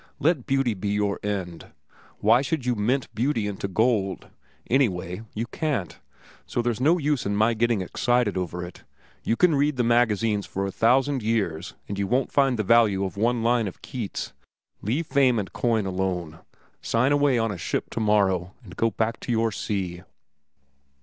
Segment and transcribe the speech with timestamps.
[0.17, 1.67] Let beauty be your end.
[2.21, 4.29] Why should you mint beauty into gold?
[4.67, 5.99] Anyway, you can't;
[6.47, 8.83] so there's no use in my getting excited over it.
[9.23, 13.05] You can read the magazines for a thousand years and you won't find the value
[13.05, 14.33] of one line of Keats.
[14.81, 16.39] Leave fame and coin alone,
[16.81, 20.01] sign away on a ship to morrow, and go back to your sea."